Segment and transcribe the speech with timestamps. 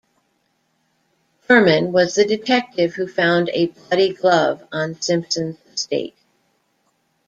[1.47, 6.15] Fuhrman was the detective who found a bloody glove on Simpson's estate.